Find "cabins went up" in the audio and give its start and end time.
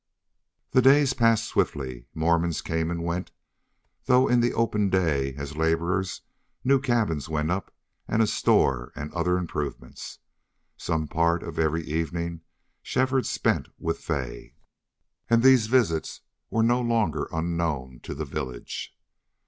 6.81-7.71